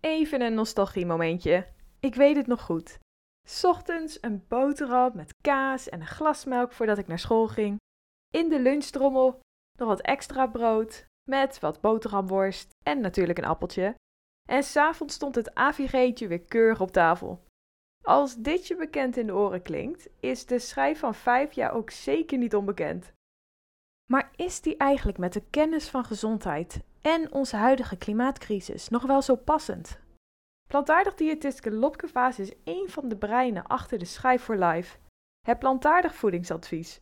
[0.00, 1.66] Even een nostalgie-momentje.
[2.00, 2.98] Ik weet het nog goed.
[3.62, 7.76] Ochtends een boterham met kaas en een glas melk voordat ik naar school ging.
[8.34, 9.40] In de lunchtrommel
[9.78, 13.94] nog wat extra brood met wat boterhamworst en natuurlijk een appeltje.
[14.48, 17.44] En s'avonds stond het AVG'tje weer keurig op tafel.
[18.04, 21.90] Als dit je bekend in de oren klinkt, is de schijf van 5 jaar ook
[21.90, 23.12] zeker niet onbekend.
[24.10, 29.22] Maar is die eigenlijk met de kennis van gezondheid en onze huidige klimaatcrisis nog wel
[29.22, 29.98] zo passend?
[30.68, 34.98] Plantaardig diëtistke Lopke Vaas is één van de breinen achter de Schijf voor Life,
[35.46, 36.98] het plantaardig voedingsadvies.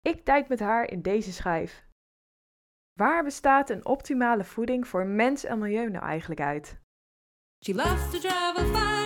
[0.00, 1.86] Ik duik met haar in deze schijf.
[2.92, 6.80] Waar bestaat een optimale voeding voor mens en milieu nou eigenlijk uit?
[7.64, 9.03] She loves to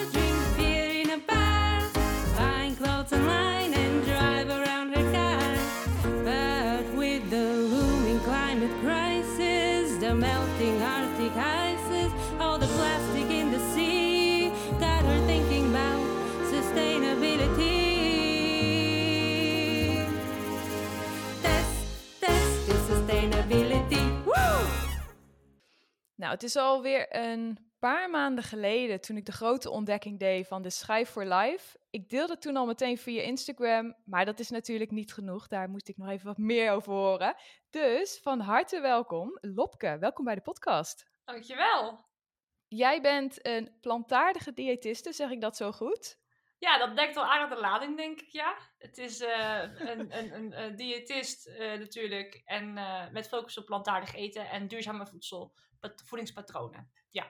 [26.19, 30.63] Nou, het is alweer een paar maanden geleden toen ik de grote ontdekking deed van
[30.63, 31.79] de Schijf voor Life.
[31.91, 35.47] Ik deelde toen al meteen via Instagram, maar dat is natuurlijk niet genoeg.
[35.47, 37.35] Daar moest ik nog even wat meer over horen.
[37.71, 39.99] Dus van harte welkom, Lopke.
[39.99, 41.11] Welkom bij de podcast.
[41.25, 42.07] Dankjewel.
[42.69, 46.19] Jij bent een plantaardige diëtiste, zeg ik dat zo goed?
[46.59, 48.57] Ja, dat dekt wel aan aan de lading, denk ik, ja.
[48.79, 52.43] Het is eh, een, een, een, een diëtist eh, natuurlijk.
[52.45, 55.55] En eh, met focus op plantaardig eten en duurzame voedsel,
[56.05, 56.91] voedingspatronen.
[57.11, 57.27] Ja.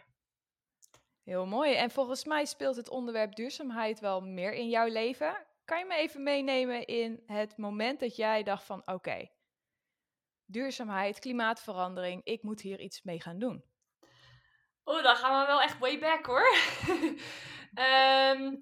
[1.23, 1.75] Heel mooi.
[1.75, 5.47] En volgens mij speelt het onderwerp duurzaamheid wel meer in jouw leven.
[5.65, 9.29] Kan je me even meenemen in het moment dat jij dacht van oké,
[10.47, 13.65] duurzaamheid, klimaatverandering, ik moet hier iets mee gaan doen.
[14.85, 16.49] Oh, dan gaan we wel echt way back hoor.
[17.75, 18.57] Ehm,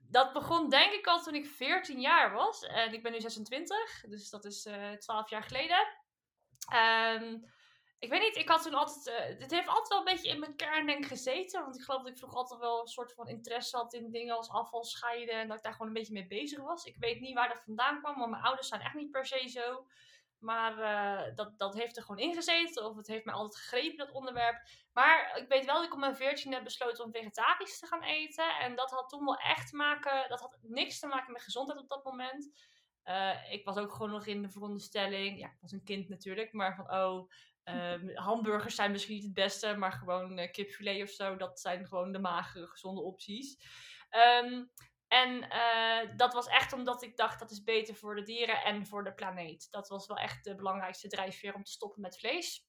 [0.00, 2.62] dat begon denk ik al toen ik 14 jaar was.
[2.62, 5.86] En ik ben nu 26, dus dat is eh 12 jaar geleden.
[6.68, 7.36] Ehm,
[8.04, 9.06] ik weet niet, ik had toen altijd.
[9.06, 11.62] eh het heeft altijd wel een beetje in mijn kern denk gezeten.
[11.62, 14.36] Want ik geloof dat ik vroeger altijd wel een soort van interesse had in dingen
[14.36, 15.34] als afval scheiden.
[15.34, 16.84] En dat ik daar gewoon een beetje mee bezig was.
[16.84, 19.48] Ik weet niet waar dat vandaan kwam, want mijn ouders zijn echt niet per se
[19.48, 19.86] zo.
[20.38, 22.84] Maar eh, dat, dat heeft er gewoon ingezeten.
[22.84, 24.68] Of het heeft mij altijd gegrepen, dat onderwerp.
[24.92, 28.02] Maar ik weet wel dat ik op mijn 14 heb besloten om vegetarisch te gaan
[28.02, 28.58] eten.
[28.58, 30.28] En dat had toen wel echt maken.
[30.28, 32.50] Dat had niks te maken met gezondheid op dat moment.
[33.02, 35.38] Eh, ik was ook gewoon nog in de veronderstelling.
[35.38, 36.52] Ja, ik was een kind natuurlijk.
[36.52, 37.30] Maar van oh.
[37.64, 41.86] Ehm, hamburgers zijn misschien niet het beste, maar gewoon eh, kipfilet of zo, dat zijn
[41.86, 43.56] gewoon de magere, gezonde opties.
[44.08, 44.64] Ehm,
[45.08, 48.86] en eh, dat was echt omdat ik dacht dat is beter voor de dieren en
[48.86, 49.68] voor de planeet.
[49.70, 52.66] Dat was wel echt de belangrijkste drijfveer om te stoppen met vlees.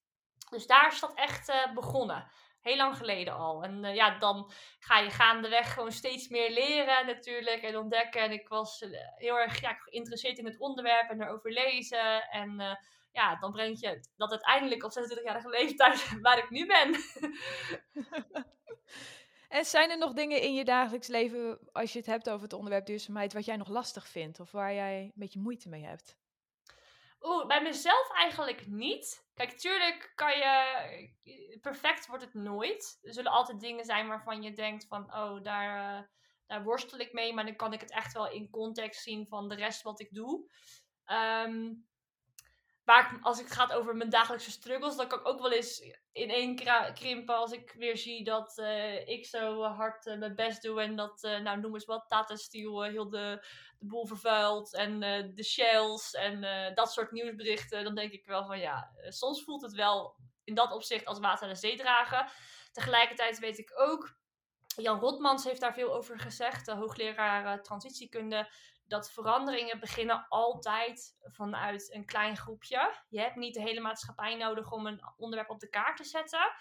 [0.50, 2.32] Dus daar is dat echt eh, begonnen.
[2.62, 3.64] Heel lang geleden al.
[3.64, 8.22] En ja, dan ga je gaandeweg gewoon steeds meer leren natuurlijk en ontdekken.
[8.22, 8.86] En ik was
[9.16, 12.30] heel erg ja, geïnteresseerd in het onderwerp en erover lezen.
[12.30, 12.78] En
[13.16, 16.96] ja, dan brengt je dat uiteindelijk op 26-jarige leeftijd waar ik nu ben.
[19.50, 22.54] En zijn er nog dingen in je dagelijks leven, als je het hebt over het
[22.54, 26.18] onderwerp duurzaamheid, wat jij nog lastig vindt of waar jij een beetje moeite mee hebt?
[27.22, 29.28] Oeh, bij mezelf eigenlijk niet.
[29.34, 31.60] Kijk, tuurlijk kan je.
[31.62, 33.00] Perfect wordt het nooit.
[33.02, 36.04] Er zullen altijd dingen zijn waarvan je denkt van, oh, daar, eh,
[36.48, 37.34] daar worstel ik mee.
[37.34, 40.14] Maar dan kan ik het echt wel in context zien van de rest wat ik
[40.14, 40.50] doe.
[41.06, 41.74] Ehm,
[42.86, 45.84] waar ik, als het gaat over mijn dagelijkse struggles, dan kan ik ook wel eens
[46.12, 46.56] in één
[46.94, 50.82] krimpen als ik weer zie dat eh, ik zo hard eh, mijn best doe.
[50.82, 53.46] En dat, eh, nou noem eens wat, Tata Steel heel de,
[53.80, 54.74] de boel vervuilt.
[54.74, 55.00] En
[55.36, 56.42] de shells en
[56.76, 57.84] dat soort nieuwsberichten.
[57.84, 61.44] Dan denk ik wel van ja, soms voelt het wel in dat opzicht als water
[61.44, 62.28] aan de zee dragen.
[62.72, 64.18] Tegelijkertijd weet ik ook,
[64.76, 68.48] Jan Rotmans heeft daar veel over gezegd, de hoogleraar transitiekunde,
[68.88, 72.94] dat veranderingen beginnen altijd vanuit een klein groepje.
[73.10, 76.52] Je hebt niet de hele maatschappij nodig om een onderwerp op de kaart te zetten.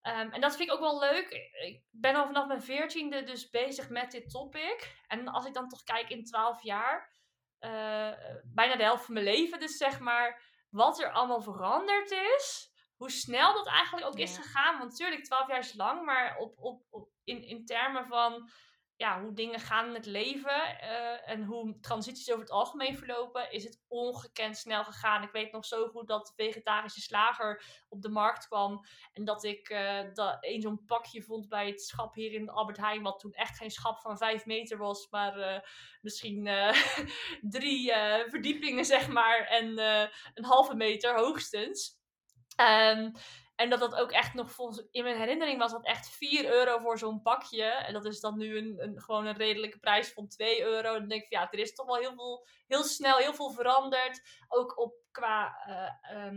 [0.00, 1.30] Ehm, en dat vind ik ook wel leuk.
[1.64, 4.96] Ik ben al vanaf mijn veertiende dus bezig met dit topic.
[5.06, 7.12] En als ik dan toch kijk in twaalf jaar,
[7.58, 8.12] eh,
[8.44, 12.74] bijna de helft van mijn leven dus zeg maar, wat er allemaal veranderd is.
[12.96, 14.78] Hoe snel dat eigenlijk ook is gegaan.
[14.78, 18.50] Want natuurlijk, twaalf jaar is lang, maar op, op, op, in, in termen van
[18.96, 23.50] ja, hoe dingen gaan in het leven eh, en hoe transities over het algemeen verlopen,
[23.50, 25.22] is het ongekend snel gegaan.
[25.22, 29.68] Ik weet nog zo goed dat vegetarische slager op de markt kwam en dat ik
[29.68, 33.32] eh dat een zo'n pakje vond bij het schap hier in Albert Heijn, wat toen
[33.32, 35.60] echt geen schap van vijf meter was, maar eh,
[36.00, 36.48] misschien
[37.56, 37.92] drie
[38.26, 39.78] verdiepingen zeg maar en
[40.34, 42.04] een halve meter hoogstens.
[42.56, 43.10] Ehm,
[43.56, 46.78] En dat dat ook echt nog volgens in mijn herinnering was dat echt 4 euro
[46.78, 47.64] voor zo'n pakje.
[47.64, 50.92] En dat is dan nu een, een, gewoon een redelijke prijs van 2 euro.
[50.92, 53.50] En dan denk ik, ja, er is toch wel heel, veel, heel snel heel veel
[53.50, 54.20] veranderd.
[54.48, 56.30] Ook op qua eh,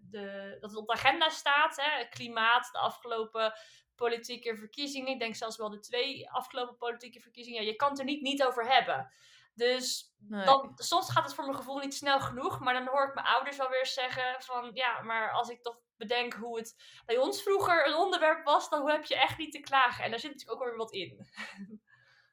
[0.00, 1.76] de, dat het op de agenda staat.
[1.76, 2.04] Hè?
[2.08, 3.52] Klimaat, de afgelopen
[3.94, 5.12] politieke verkiezingen.
[5.12, 7.62] Ik denk zelfs wel de twee afgelopen politieke verkiezingen.
[7.62, 9.10] Ja, je kan het er niet, niet over hebben.
[9.54, 10.44] Dus Nee.
[10.44, 12.60] dan, soms gaat het voor mijn gevoel niet snel genoeg.
[12.60, 14.70] Maar dan hoor ik mijn ouders wel weer zeggen van...
[14.72, 16.74] Ja, maar als ik toch bedenk hoe het
[17.06, 18.70] bij ons vroeger een onderwerp was...
[18.70, 20.04] dan heb je echt niet te klagen.
[20.04, 21.26] En daar zit natuurlijk ook weer wat in.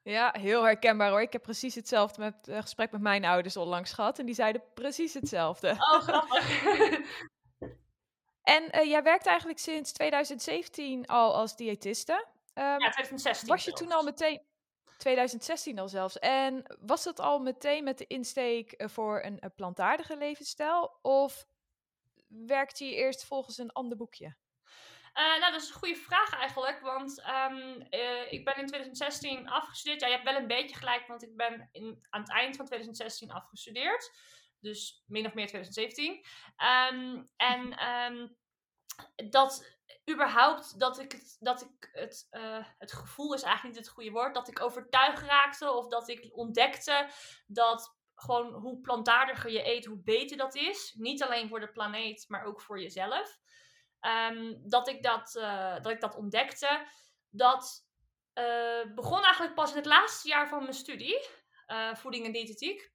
[0.03, 1.21] Ja, heel herkenbaar hoor.
[1.21, 4.19] Ik heb precies hetzelfde met een gesprek met mijn ouders onlangs gehad.
[4.19, 5.69] En die zeiden precies hetzelfde.
[5.69, 6.59] Oh, grappig.
[8.43, 12.25] En eh, jij werkt eigenlijk sinds 2017 al als diëtiste.
[12.53, 14.41] Ehm, ja, 2016 was je toen al meteen...
[14.97, 16.19] 2016 al zelfs.
[16.19, 20.99] En was dat al meteen met de insteek eh, voor een, eh, plantaardige levensstijl?
[21.01, 21.45] Of
[22.45, 24.36] werkte je eerst volgens een ander boekje?
[25.13, 26.80] Eh, nou, dat is een goede vraag eigenlijk.
[26.80, 30.01] Want ehm, eh, ik ben in 2016 afgestudeerd.
[30.01, 32.66] Ja, je hebt wel een beetje gelijk, want ik ben in, aan het eind van
[32.66, 34.12] 2016 afgestudeerd.
[34.60, 36.25] Dus min of meer 2017.
[36.56, 38.28] Ehm, en ehm,
[39.30, 39.80] dat
[40.12, 44.12] überhaupt, dat ik het, dat ik het, eh, het gevoel is eigenlijk niet het goede
[44.12, 47.10] woord, dat ik overtuigd raakte of dat ik ontdekte
[47.48, 50.94] dat gewoon hoe plantaardiger je eet, hoe beter dat is.
[50.97, 53.39] Niet alleen voor de planeet, maar ook voor jezelf.
[54.00, 56.88] Ehm, dat, ik dat, eh, dat ik dat ontdekte.
[57.29, 57.89] Dat
[58.33, 61.29] eh, begon eigenlijk pas in het laatste jaar van mijn studie.
[61.65, 62.91] eh, voeding en diëtetiek.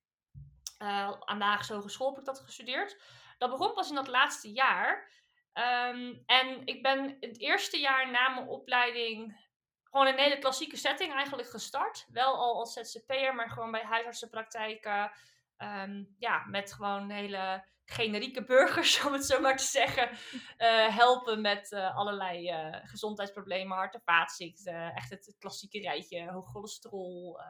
[0.78, 3.02] Aan de Haagse Hogeschool heb ik dat gestudeerd.
[3.38, 5.12] Dat begon pas in dat laatste jaar.
[5.52, 9.45] Ehm, en ik ben het eerste jaar na mijn opleiding
[9.90, 12.06] gewoon een hele klassieke setting eigenlijk gestart.
[12.08, 15.12] Wel al als ZZP'er, maar gewoon bij huisartsenpraktijken.
[15.56, 20.10] Ehm, ja, met gewoon hele generieke burgers, om het zo maar te zeggen.
[20.56, 24.94] eh, helpen met eh, allerlei eh, gezondheidsproblemen, hart- en vaatziekten.
[24.94, 27.40] Echt het, het klassieke rijtje, hoog cholesterol,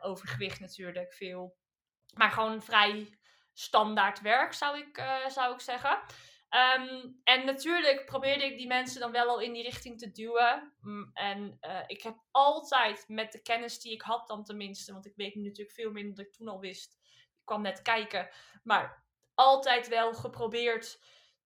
[0.00, 1.56] overgewicht natuurlijk, veel.
[2.14, 3.18] Maar gewoon vrij
[3.52, 6.02] standaard werk, zou ik, zou ik zeggen.
[6.54, 10.72] Ehm, en natuurlijk probeerde ik die mensen dan wel al in die richting te duwen.
[10.80, 15.06] Mm, en eh, ik heb altijd met de kennis die ik had dan tenminste, want
[15.06, 16.92] ik weet nu natuurlijk veel minder dan ik toen al wist.
[17.38, 18.28] Ik kwam net kijken.
[18.62, 19.04] Maar
[19.34, 21.02] altijd wel geprobeerd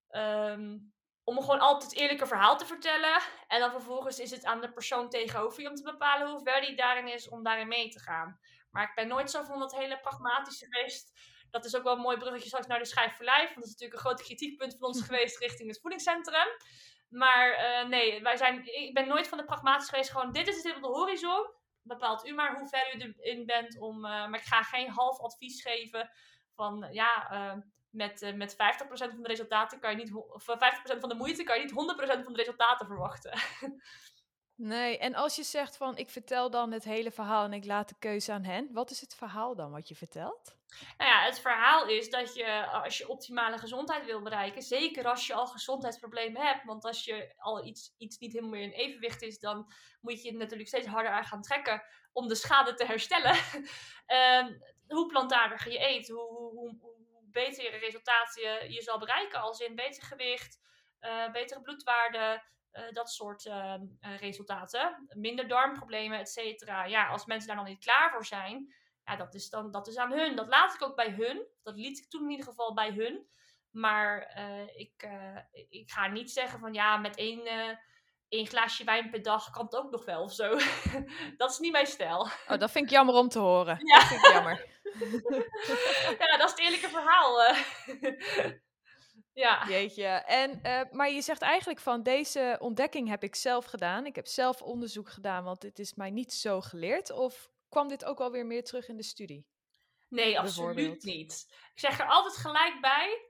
[0.09, 0.77] ehm,
[1.23, 3.21] om gewoon altijd eerlijke verhaal te vertellen.
[3.47, 6.61] En dan vervolgens is het aan de persoon tegenover je om te bepalen hoe ver
[6.61, 8.39] die daarin is om daarin mee te gaan.
[8.71, 11.19] Maar ik ben nooit zo van dat hele pragmatische geweest.
[11.51, 13.45] Dat is ook wel een mooi bruggetje straks naar de schijf voor lijf.
[13.45, 16.47] Want dat is natuurlijk een groot kritiekpunt van ons geweest richting het voedingscentrum.
[17.09, 20.11] Maar eh, nee, wij zijn, ik ben nooit van de pragmatisch geweest.
[20.11, 21.57] Gewoon, dit is het op de horizon.
[21.81, 23.79] Bepaalt u maar hoe ver u erin bent.
[23.79, 26.09] Om, eh, maar ik ga geen half advies geven
[26.55, 27.57] van, ja, eh,
[27.89, 31.43] met, met 50% van de resultaten kan je niet, of eh, 50% van de moeite
[31.43, 33.31] kan je niet 100% van de resultaten verwachten.
[34.61, 37.89] Nee, en als je zegt van ik vertel dan het hele verhaal en ik laat
[37.89, 40.57] de keuze aan hen, wat is het verhaal dan wat je vertelt?
[40.97, 45.27] Nou ja, het verhaal is dat je als je optimale gezondheid wil bereiken, zeker als
[45.27, 49.21] je al gezondheidsproblemen hebt, want als je al iets, iets niet helemaal meer in evenwicht
[49.21, 51.83] is, dan moet je het natuurlijk steeds harder aan gaan trekken
[52.13, 53.35] om de schade te herstellen.
[54.05, 54.57] Ehm,
[54.87, 56.97] hoe plantaardiger je eet, hoe, hoe, hoe,
[57.79, 60.59] resultaten je, je zal bereiken, als in beter gewicht,
[60.99, 65.07] eh, betere bloedwaarden, eh, dat soort ehm, eh, resultaten.
[65.15, 66.85] Minder darmproblemen, et cetera.
[66.85, 68.73] Ja, als mensen daar nog niet klaar voor zijn,
[69.03, 70.35] ja, dat is dan dat is aan hun.
[70.35, 71.47] Dat laat ik ook bij hun.
[71.63, 73.27] Dat liet ik toen in ieder geval bij hun.
[73.71, 75.07] Maar eh, ik,
[75.69, 77.47] ik ga niet zeggen van ja, met één,
[78.29, 80.57] één glaasje wijn per dag kan het ook nog wel of zo.
[81.37, 82.21] dat is niet mijn stijl.
[82.47, 83.79] Oh, dat vind ik jammer om te horen.
[83.85, 83.99] Ja.
[83.99, 84.67] Dat vind ik jammer.
[86.19, 87.41] ja, dat is het eerlijke verhaal.
[89.33, 89.67] Ja.
[89.67, 90.05] Jeetje.
[90.07, 94.05] En, eh, maar je zegt eigenlijk van deze ontdekking heb ik zelf gedaan.
[94.05, 97.11] Ik heb zelf onderzoek gedaan, want dit is mij niet zo geleerd.
[97.11, 99.47] Of kwam dit ook alweer meer terug in de studie?
[100.09, 101.45] Nee, absoluut niet.
[101.73, 103.23] Ik zeg er altijd gelijk bij.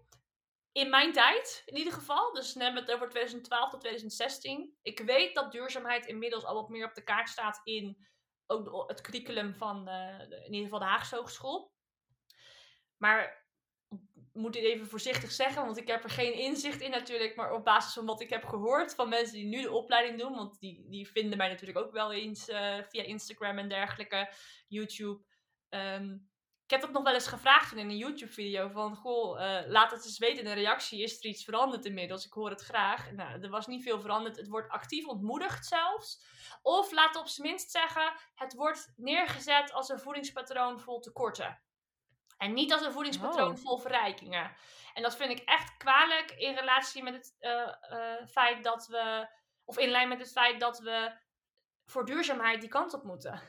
[0.72, 2.34] In mijn tijd, in ieder geval.
[2.34, 4.78] Dus dan hebben we het over 2012 tot 2016.
[4.82, 8.08] Ik weet dat duurzaamheid inmiddels al wat meer op de kaart staat in
[8.48, 11.74] ook het curriculum van eh, de- in ieder geval de Haagse Hogeschool.
[12.98, 13.48] Maar
[14.40, 17.36] moet dit even voorzichtig zeggen, want ik heb er geen inzicht in natuurlijk.
[17.36, 20.36] Maar op basis van wat ik heb gehoord van mensen die nu de opleiding doen.
[20.36, 24.30] Want die, die vinden mij natuurlijk ook wel eens eh, via Instagram en dergelijke,
[24.68, 25.24] YouTube.
[25.70, 26.18] Ehm,
[26.64, 28.70] ik heb dat nog wel eens gevraagd in een YouTube-video.
[28.70, 31.04] Van, goh, eh, laat het eens weten in de reactie.
[31.04, 32.26] Is er iets veranderd inmiddels?
[32.26, 33.12] Ik hoor het graag.
[33.12, 34.38] Nou, er was niet veel veranderd.
[34.38, 36.22] Het wordt actief ontmoedigd zelfs.
[36.62, 41.62] Of laat op zijn minst zeggen, het wordt neergezet als een voedingspatroon vol tekorten.
[42.40, 43.58] En niet als een voedingspatroon Oh.
[43.58, 44.56] vol verrijkingen.
[44.94, 49.30] En dat vind ik echt kwalijk in relatie met het eh, eh, feit dat we,
[49.66, 51.18] of in lijn met het feit dat we
[51.86, 53.42] voor duurzaamheid die kant op moeten.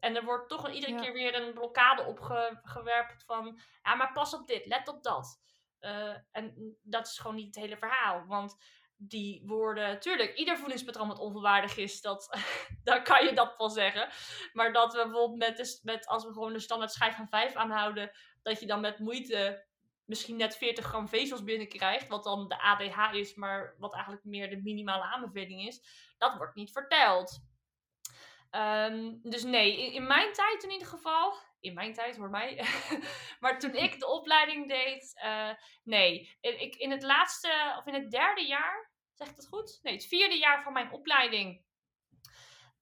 [0.00, 1.00] En er wordt toch iedere Ja.
[1.00, 5.40] keer weer een blokkade opgewerpt van, ja, maar pas op dit, let op dat.
[5.78, 8.26] Eh, en dat is gewoon niet het hele verhaal.
[8.26, 8.56] Want
[9.02, 12.38] die woorden, tuurlijk, ieder voedingspatroon wat onvolwaardig is, dat,
[12.84, 14.08] dan kan je dat wel zeggen.
[14.52, 18.10] Maar dat we bijvoorbeeld met, met als we gewoon de standaard schijf van 5 aanhouden,
[18.42, 19.68] dat je dan met moeite
[20.04, 24.50] misschien net 40 gram vezels binnenkrijgt, wat dan de ADH is, maar wat eigenlijk meer
[24.50, 25.82] de minimale aanbeveling is,
[26.18, 27.48] dat wordt niet verteld.
[28.50, 32.64] Ehm, dus nee, in, mijn tijd in ieder geval, in mijn tijd hoor mij,
[33.40, 35.50] maar toen ik de opleiding deed, eh,
[35.84, 36.38] nee.
[36.40, 38.89] Ik, in het laatste, of in het derde jaar,
[39.20, 39.78] zeg ik dat goed?
[39.82, 41.64] Nee, het vierde jaar van mijn opleiding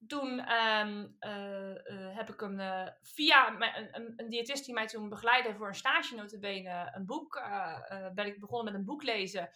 [0.07, 4.73] toen ehm, eh, eh, heb ik hem eh, via mijn- een, een, een diëtist die
[4.73, 7.41] mij toen begeleidde voor een stage notabene, een boek,
[8.13, 9.49] ben ik begonnen met een boek lezen.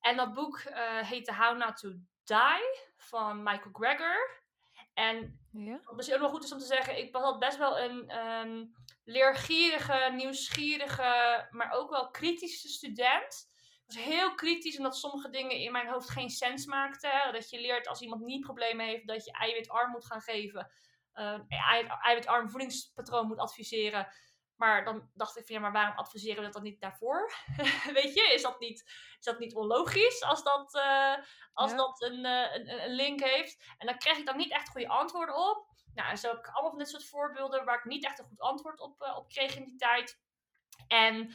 [0.00, 0.62] En dat boek
[1.02, 1.88] heette How Not To
[2.24, 4.42] Die van Michael Greger.
[4.94, 5.80] En Ja?
[5.84, 8.08] wat misschien ook wel goed is om te zeggen, ik was altijd best wel een
[8.08, 8.64] ehm,
[9.04, 13.49] leergierige, nieuwsgierige, maar ook wel kritische student.
[13.94, 17.32] Was heel kritisch omdat sommige dingen in mijn hoofd geen sens maakten.
[17.32, 20.70] Dat je leert als iemand niet problemen heeft, dat je eiwitarm moet gaan geven.
[21.48, 24.08] ei- eiwitarm voedingspatroon moet adviseren.
[24.56, 27.32] Maar dan dacht ik van ja, maar waarom adviseren we dat dan niet daarvoor?
[27.94, 28.80] Weet je, is dat niet,
[29.18, 31.14] is dat niet onlogisch als dat, eh,
[31.52, 31.76] als Ja.
[31.76, 33.64] dat een, eh, een, een link heeft?
[33.78, 35.68] En dan kreeg ik dan niet echt goede antwoorden op.
[35.94, 38.24] Nou, en zo heb ik allemaal van dit soort voorbeelden waar ik niet echt een
[38.28, 40.20] goed antwoord op, eh, op kreeg in die tijd.
[40.88, 41.32] En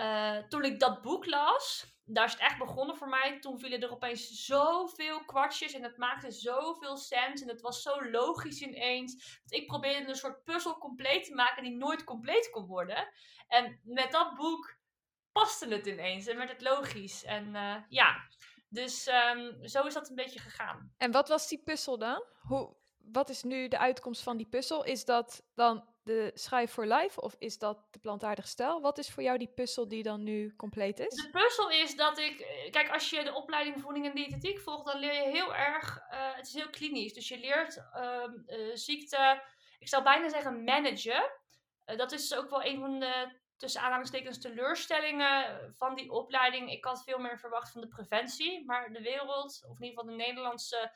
[0.00, 3.38] eh, toen ik dat boek las, daar is het echt begonnen voor mij.
[3.40, 7.42] Toen vielen er opeens zoveel kwartjes en het maakte zoveel sens.
[7.42, 9.40] En het was zo logisch ineens.
[9.42, 13.08] Dat ik probeerde een soort puzzel compleet te maken die nooit compleet kon worden.
[13.48, 14.78] En met dat boek
[15.32, 17.24] paste het ineens en werd het logisch.
[17.24, 18.16] En eh, ja,
[18.68, 20.94] dus ehm, zo is dat een beetje gegaan.
[20.96, 22.24] En wat was die puzzel dan?
[22.40, 24.84] Hoe, wat is nu de uitkomst van die puzzel?
[24.84, 28.80] Is dat dan de schijf voor life of is dat de plantaardig stijl?
[28.80, 31.14] Wat is voor jou die puzzel die dan nu compleet is?
[31.14, 34.86] De puzzel is dat ik, eh, kijk, als je de opleiding voeding en diëtetiek volgt,
[34.86, 37.12] dan leer je heel erg, eh, het is heel klinisch.
[37.12, 38.24] Dus je leert eh,
[38.74, 39.42] ziekte,
[39.78, 41.30] ik zou bijna zeggen managen.
[41.84, 46.70] Dat is ook wel een van de, tussen aanhalingstekens, teleurstellingen van die opleiding.
[46.70, 50.16] Ik had veel meer verwacht van de preventie, maar de wereld, of in ieder geval
[50.16, 50.92] de Nederlandse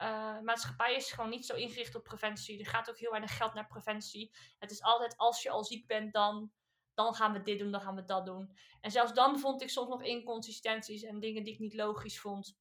[0.00, 2.58] eh, maatschappij is gewoon niet zo ingericht op preventie.
[2.58, 4.32] Er gaat ook heel weinig geld naar preventie.
[4.58, 6.52] Het is altijd als je al ziek bent, dan,
[6.94, 8.56] dan gaan we dit doen, dan gaan we dat doen.
[8.80, 12.58] En zelfs dan vond ik soms nog inconsistenties en dingen die ik niet logisch vond.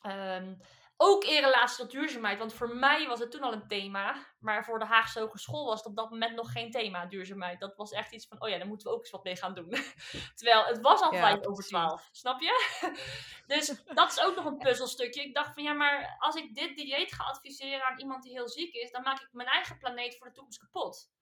[0.00, 0.54] Ehm,
[0.96, 4.64] ook in relatie tot duurzaamheid, want voor mij was het toen al een thema, maar
[4.64, 7.60] voor de Haagse Hogeschool was het op dat moment nog geen thema, duurzaamheid.
[7.60, 9.54] Dat was echt iets van, oh ja, daar moeten we ook eens wat mee gaan
[9.54, 9.68] doen.
[10.36, 12.82] Terwijl het was al Ja, vijf over twaalf, snap je?
[13.54, 15.22] dus dat is ook nog een puzzelstukje.
[15.22, 18.48] Ik dacht van, ja, maar als ik dit dieet ga adviseren aan iemand die heel
[18.48, 21.12] ziek is, dan maak ik mijn eigen planeet voor de toekomst kapot.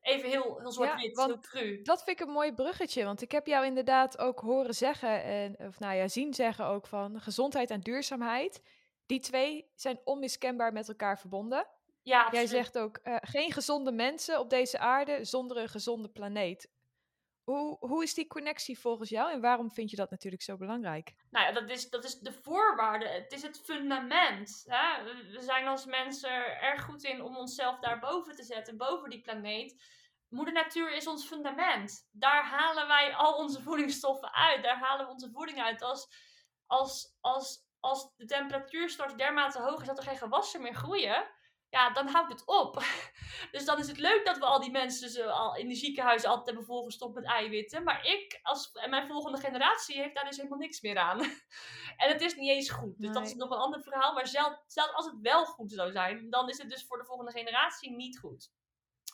[0.00, 1.82] Even heel, heel zwart-wit, want heel cru.
[1.82, 5.58] Dat vind ik een mooi bruggetje, want ik heb jou inderdaad ook horen zeggen, en,
[5.58, 8.62] of nou ja, zien zeggen ook van gezondheid en duurzaamheid.
[9.10, 11.66] Die twee zijn onmiskenbaar met elkaar verbonden.
[12.02, 16.70] Ja, Jij zegt ook, eh, geen gezonde mensen op deze aarde zonder een gezonde planeet.
[17.44, 21.14] Hoe, hoe is die connectie volgens jou en waarom vind je dat natuurlijk zo belangrijk?
[21.30, 23.08] Nou ja, dat is, dat is de voorwaarde.
[23.08, 24.64] Het is het fundament.
[24.66, 25.04] Hè?
[25.04, 29.20] We we zijn als mensen erg goed in om onszelf daarboven te zetten, boven die
[29.20, 29.82] planeet.
[30.28, 32.08] Moeder Natuur is ons fundament.
[32.10, 34.62] Daar halen wij al onze voedingsstoffen uit.
[34.62, 35.82] Daar halen we onze voeding uit.
[35.82, 36.08] Als,
[36.66, 41.28] als, als, als de temperatuur straks dermate hoog is dat er geen gewassen meer groeien,
[41.70, 42.82] ja, dan houdt het op.
[43.52, 46.28] Dus dan is het leuk dat we al die mensen zo al in de ziekenhuizen
[46.28, 47.82] altijd hebben volgestopt met eiwitten.
[47.84, 51.20] Maar ik, als, en mijn volgende generatie, heeft daar dus helemaal niks meer aan.
[51.96, 52.94] En het is niet eens goed.
[52.98, 54.14] Dus dat is nog een ander verhaal.
[54.14, 57.04] Maar zelfs zelfs als het wel goed zou zijn, dan is het dus voor de
[57.04, 58.50] volgende generatie niet goed.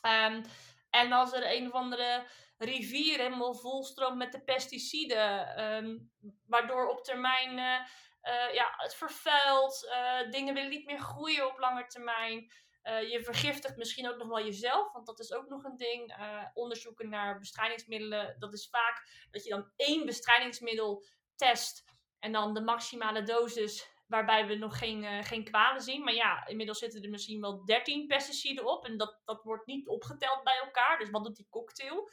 [0.01, 0.45] Ehm,
[0.91, 2.27] en als er een of andere
[2.59, 5.99] rivier helemaal volstroomt met de pesticiden, ehm,
[6.47, 7.87] waardoor op termijn eh,
[8.27, 12.53] eh, ja, het vervuilt, eh, dingen willen niet meer groeien op lange termijn.
[12.83, 16.17] Eh, je vergiftigt misschien ook nog wel jezelf, want dat is ook nog een ding.
[16.55, 21.05] Onderzoeken naar bestrijdingsmiddelen, dat is vaak dat je dan één bestrijdingsmiddel
[21.37, 21.85] test
[22.19, 26.05] en dan de maximale dosis waarbij we nog geen, geen kwalen zien.
[26.05, 29.89] Maar ja, inmiddels zitten er misschien wel 13 pesticiden op en dat, dat wordt niet
[29.89, 30.99] opgeteld bij elkaar.
[30.99, 32.11] Dus wat doet die cocktail?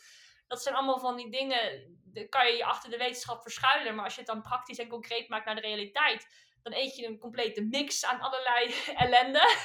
[0.53, 3.95] Dat zijn allemaal van die dingen, daar kan je je achter de wetenschap verschuilen.
[3.95, 6.27] Maar als je het dan praktisch en concreet maakt naar de realiteit,
[6.61, 9.55] dan eet je een complete mix aan allerlei ellende.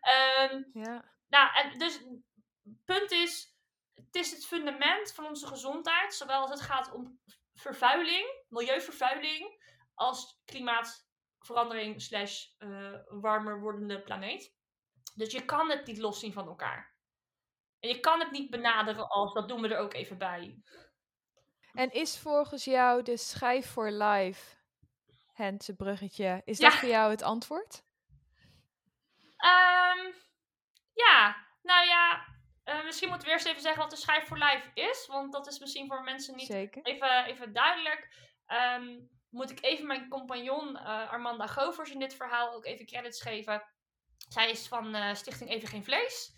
[0.00, 2.00] Ehm, Ja, nou, en dus
[2.84, 3.56] punt is,
[3.94, 7.20] het is het fundament van onze gezondheid, zowel als het gaat om
[7.54, 14.54] vervuiling, milieuvervuiling, als klimaatverandering slash eh, warmer wordende planeet.
[15.14, 16.97] Dus je kan het niet loszien van elkaar.
[17.80, 20.62] En je kan het niet benaderen als, dat doen we er ook even bij.
[21.72, 24.56] En is volgens jou de schijf voor live,
[25.32, 26.68] Hense bruggetje, is Ja.
[26.68, 27.82] dat voor jou het antwoord?
[29.36, 30.12] Ehm,
[30.92, 32.26] ja, nou ja,
[32.64, 35.46] eh, misschien moeten we eerst even zeggen wat de schijf voor live is, want dat
[35.46, 36.82] is misschien voor mensen niet Zeker.
[36.82, 38.08] even, even duidelijk.
[38.46, 38.98] Ehm,
[39.30, 43.62] moet ik even mijn compagnon eh, Armanda Govers in dit verhaal ook even credits geven.
[44.28, 46.36] Zij is van eh, Stichting Even Geen Vlees.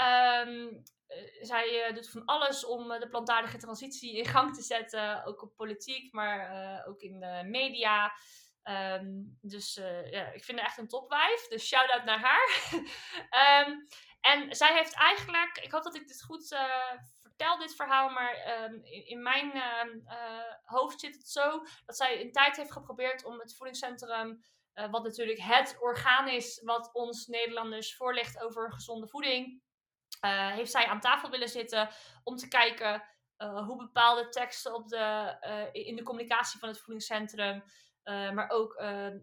[0.00, 0.68] Ehm,
[1.06, 5.24] eh, zij eh, doet van alles om eh, de plantaardige transitie in gang te zetten.
[5.24, 8.12] Ook op politiek, maar ook in de media.
[8.62, 9.06] Ehm,
[9.40, 9.74] dus
[10.10, 11.48] ja, ik vind haar echt een topwijf.
[11.48, 12.48] Dus shout-out naar haar.
[13.40, 13.70] Ehm,
[14.20, 16.48] en zij heeft eigenlijk, ik hoop dat ik dit goed
[17.22, 18.34] vertel, dit verhaal, maar
[18.82, 19.62] in, mijn
[20.64, 24.44] hoofd zit het zo dat zij een tijd heeft geprobeerd om het voedingscentrum,
[24.90, 29.62] wat natuurlijk het orgaan is wat ons Nederlanders voorlegt over gezonde voeding,
[30.20, 31.88] eh, heeft zij aan tafel willen zitten
[32.24, 33.02] om te kijken
[33.36, 37.64] eh, hoe bepaalde teksten op de, eh, in de communicatie van het voedingscentrum,
[38.04, 38.74] maar ook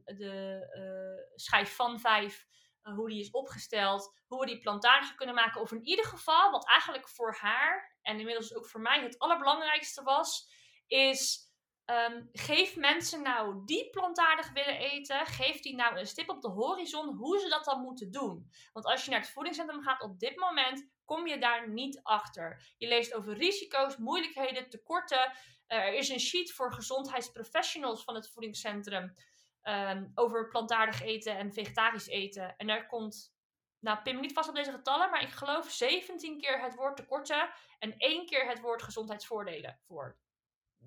[0.05, 2.45] de schijf van vijf,
[2.81, 5.61] hoe die is opgesteld, hoe we die plantaardig kunnen maken.
[5.61, 10.03] Of in ieder geval, wat eigenlijk voor haar en inmiddels ook voor mij het allerbelangrijkste
[10.03, 10.49] was,
[10.87, 11.46] is
[11.87, 16.49] ehm, geef mensen nou die plantaardig willen eten, geef die nou een stip op de
[16.49, 18.51] horizon hoe ze dat dan moeten doen.
[18.73, 22.73] Want als je naar het voedingscentrum gaat op dit moment, kom je daar niet achter.
[22.77, 25.31] Je leest over risico's, moeilijkheden, tekorten.
[25.67, 29.15] Er is een sheet voor gezondheidsprofessionals van het voedingscentrum
[29.61, 32.55] ehm, over plantaardig eten en vegetarisch eten.
[32.57, 33.33] En daar komt,
[33.79, 36.95] nou pin me niet vast op deze getallen, maar ik geloof 17 keer het woord
[36.95, 40.17] tekorten en één keer het woord gezondheidsvoordelen voor.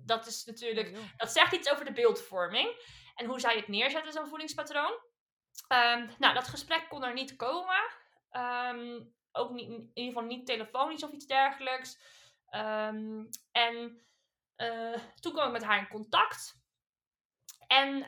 [0.05, 2.75] Dat is natuurlijk dat zegt iets over de beeldvorming
[3.15, 4.99] en hoe zij het neerzetten, zo'n voedingspatroon.
[5.67, 7.81] Ehm, nou, dat gesprek kon er niet komen.
[8.29, 8.99] Ehm,
[9.31, 11.97] ook niet, in ieder geval niet telefonisch of iets dergelijks.
[12.49, 14.01] Ehm, en
[14.55, 16.59] eh, toen kwam ik met haar in contact.
[17.67, 18.03] En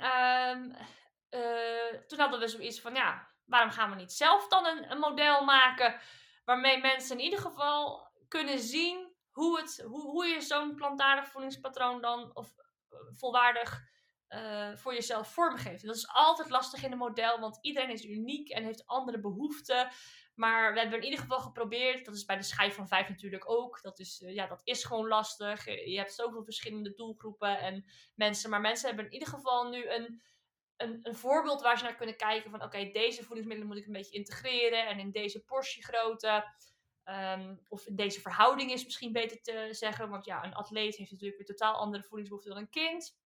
[1.29, 4.99] eh, toen hadden we zoiets van, ja, waarom gaan we niet zelf dan een, een
[4.99, 5.99] model maken
[6.45, 12.01] waarmee mensen in ieder geval kunnen zien hoe, het, hoe, hoe je zo'n plantaardig voedingspatroon
[12.01, 12.53] dan of
[12.89, 13.91] eh, volwaardig
[14.27, 15.85] eh, voor jezelf vormgeeft.
[15.85, 19.89] Dat is altijd lastig in een model, want iedereen is uniek en heeft andere behoeften.
[20.35, 23.49] Maar we hebben in ieder geval geprobeerd, dat is bij de schijf van vijf natuurlijk
[23.49, 23.81] ook.
[23.81, 25.65] Dat is, eh, ja, dat is gewoon lastig.
[25.65, 28.49] Je hebt zoveel verschillende doelgroepen en mensen.
[28.49, 30.21] Maar mensen hebben in ieder geval nu een,
[30.77, 33.93] een, een voorbeeld waar ze naar kunnen kijken van oké, deze voedingsmiddelen moet ik een
[33.93, 36.45] beetje integreren en in deze portiegrootte.
[37.03, 40.09] Ehm, of deze verhouding is misschien beter te zeggen.
[40.09, 43.21] Want ja, een atleet heeft natuurlijk weer totaal andere voedingsbehoeften dan een kind.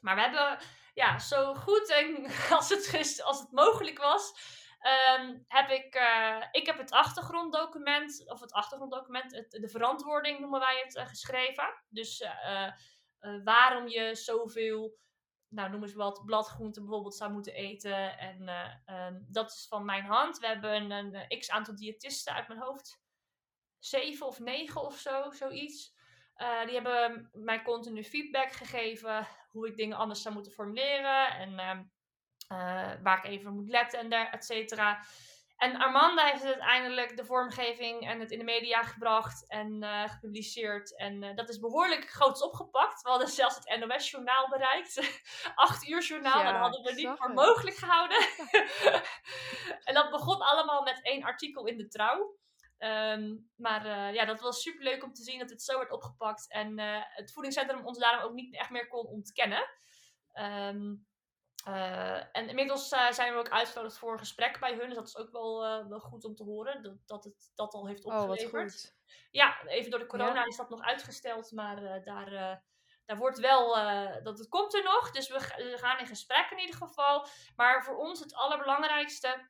[0.00, 0.58] Maar we hebben
[0.94, 2.26] ja, zo goed en
[2.58, 4.32] als het, als het mogelijk was,
[4.78, 10.60] ehm, heb ik, eh, ik heb het achtergronddocument, of het achtergronddocument, het, de verantwoording noemen
[10.60, 11.82] wij het, eh, geschreven.
[11.88, 12.22] Dus
[13.20, 14.98] eh, waarom je zoveel,
[15.48, 18.18] nou noem eens wat, bladgroenten bijvoorbeeld zou moeten eten.
[18.18, 20.38] En eh, ehm, dat is van mijn hand.
[20.38, 23.00] We hebben een, een, x aantal diëtisten uit mijn hoofd.
[23.78, 25.96] Zeven of negen of zo, zoiets.
[26.34, 31.58] Eh, die hebben mij continu feedback gegeven hoe ik dingen anders zou moeten formuleren en
[31.58, 31.82] ehm,
[32.48, 35.00] eh, waar ik even moet letten en der, et cetera.
[35.56, 40.96] En Armanda heeft uiteindelijk de vormgeving en het in de media gebracht en eh, gepubliceerd.
[40.96, 43.02] En dat is behoorlijk groots opgepakt.
[43.02, 45.22] We hadden zelfs het NOS-journaal bereikt.
[45.54, 48.18] Acht uur journaal, Ja, dat hadden we niet voor mogelijk gehouden.
[49.88, 52.36] en dat begon allemaal met één artikel in de trouw.
[52.78, 55.92] Ehm, maar eh, ja, dat was super leuk om te zien dat het zo werd
[55.92, 56.50] opgepakt.
[56.50, 59.68] En eh, het voedingscentrum ons daarom ook niet echt meer kon ontkennen.
[60.32, 60.94] Ehm,
[61.64, 64.86] eh, en inmiddels zijn we ook uitgenodigd voor een gesprek bij hun.
[64.86, 66.82] Dus dat is ook wel, wel goed om te horen.
[66.82, 68.72] Dat, dat het dat al heeft Oh, opgeleverd.
[68.72, 68.96] goed.
[69.30, 70.46] Ja, even door de corona Ja.
[70.46, 71.52] is dat nog uitgesteld.
[71.52, 72.60] Maar daar,
[73.04, 73.74] daar wordt wel.
[74.22, 75.10] dat het komt er nog.
[75.10, 77.26] Dus we, we gaan in gesprek in ieder geval.
[77.56, 79.48] Maar voor ons het allerbelangrijkste.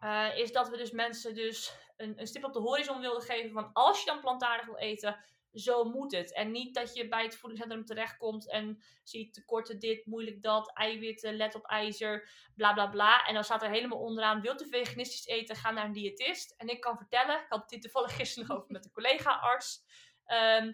[0.00, 3.50] Eh, is dat we dus mensen dus een, een stip op de horizon wilden geven
[3.50, 6.34] van als je dan plantaardig wil eten, zo moet het.
[6.34, 11.36] En niet dat je bij het voedingscentrum terechtkomt en ziet tekorten dit, moeilijk dat, eiwitten,
[11.36, 13.26] let op ijzer, bla bla bla.
[13.26, 16.54] En dan staat er helemaal onderaan, wilt u veganistisch eten, ga naar een diëtist.
[16.56, 19.84] En ik kan vertellen, ik had dit toevallig gisteren nog over met een collega-arts.
[20.24, 20.72] Ehm,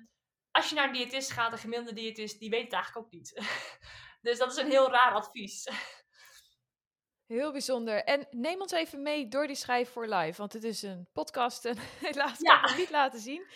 [0.50, 3.34] als je naar een diëtist gaat, een gemiddelde diëtist, die weet het eigenlijk ook niet.
[4.22, 5.68] dus dat is een heel raar advies.
[7.26, 8.04] Heel bijzonder.
[8.04, 11.64] En neem ons even mee door die schijf voor live, want het is een podcast
[11.64, 12.50] en helaas Ja.
[12.54, 13.46] kan ik het niet laten zien.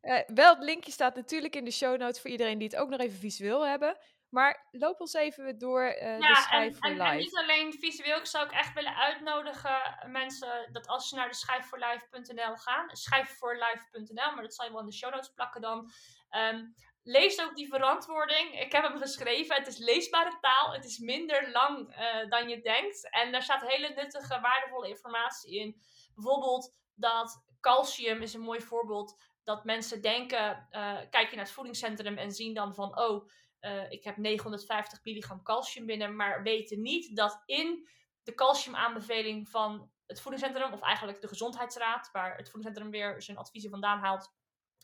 [0.00, 2.88] Eh, wel, het linkje staat natuurlijk in de show notes voor iedereen die het ook
[2.88, 3.96] nog even visueel hebben.
[4.28, 7.16] Maar loop ons even door eh, de Ja, en, schijf voor en, en live.
[7.16, 11.34] niet alleen visueel, ik zou ook echt willen uitnodigen mensen dat als ze naar de
[11.34, 15.90] schijfvoorlive.nl gaan, schijfvoorlive.nl, maar dat zal je wel in de show notes plakken dan.
[16.30, 16.64] ehm,
[17.02, 18.60] lees ook die verantwoording.
[18.60, 19.56] Ik heb hem geschreven.
[19.56, 20.72] Het is leesbare taal.
[20.72, 23.10] Het is minder lang eh, dan je denkt.
[23.10, 25.80] En daar staat hele nuttige, waardevolle informatie in.
[26.14, 29.20] Bijvoorbeeld dat calcium is een mooi voorbeeld.
[29.44, 33.28] Dat mensen denken, eh, kijk je naar het voedingscentrum en zien dan van, oh,
[33.60, 37.88] eh, ik heb 950 milligram calcium binnen, maar weten niet dat in
[38.22, 43.70] de calciumaanbeveling van het voedingscentrum, of eigenlijk de gezondheidsraad, waar het voedingscentrum weer zijn adviezen
[43.70, 44.32] vandaan haalt,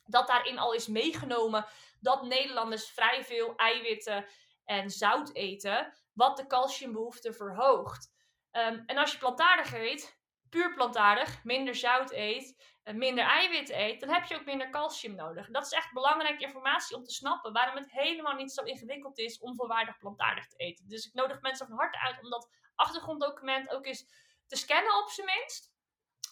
[0.05, 1.67] dat daarin al is meegenomen
[2.01, 4.27] dat Nederlanders vrij veel eiwitten
[4.65, 8.13] en zout eten, wat de calciumbehoefte verhoogt.
[8.51, 10.19] Ehm, en als je plantaardig eet,
[10.51, 15.15] puur plantaardig, minder zout eet, en minder eiwit eet, dan heb je ook minder calcium
[15.15, 15.51] nodig.
[15.51, 19.39] Dat is echt belangrijke informatie om te snappen waarom het helemaal niet zo ingewikkeld is
[19.39, 20.89] om volwaardig plantaardig te eten.
[20.89, 24.07] Dus ik nodig mensen van harte uit om dat achtergronddocument ook eens
[24.47, 25.73] te scannen op zijn minst.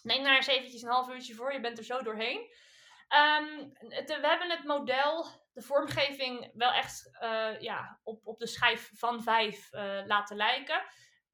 [0.03, 2.53] Neem daar eens eventjes een half uurtje voor, je bent er zo doorheen.
[3.13, 3.69] Ehm,
[4.05, 9.23] we hebben het model, de vormgeving, wel echt eh, ja, op, op de schijf van
[9.23, 10.83] vijf eh, laten lijken.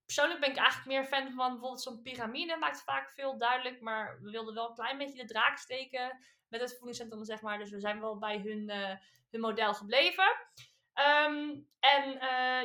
[0.05, 2.57] Persoonlijk ben ik eigenlijk meer fan van bijvoorbeeld zo'n piramide.
[2.57, 6.61] Maakt vaak veel duidelijk, maar we wilden wel een klein beetje de draak steken met
[6.61, 7.57] het voedingscentrum, zeg maar.
[7.57, 8.95] Dus we zijn wel bij hun, eh,
[9.31, 10.35] hun model gebleven.
[10.93, 12.11] Ehm, en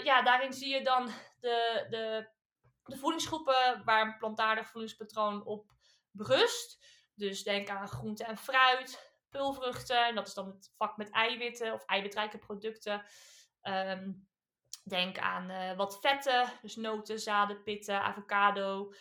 [0.04, 1.06] ja, daarin zie je dan
[1.40, 2.28] de, de,
[2.84, 5.72] de voedingsgroepen waar een plantaardig voedingspatroon op
[6.10, 6.82] berust.
[7.14, 10.06] Dus denk aan groente en fruit, pulvruchten.
[10.06, 13.04] En dat is dan het vak met eiwitten of eiwitrijke producten.
[13.60, 14.12] Ehm,
[14.84, 18.92] denk aan eh, wat vetten, dus noten, zaden, pitten, avocado.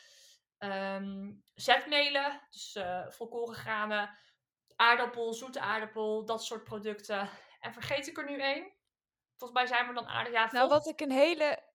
[0.57, 4.17] Ehm, zetmelen, dus eh volkoren granen,
[4.75, 7.29] aardappel, zoete aardappel, dat soort producten.
[7.59, 8.71] En vergeet ik er nu één?
[9.37, 10.33] Volgens mij zijn we dan aardig.
[10.33, 11.72] Ja, Nou, wat ik een hele.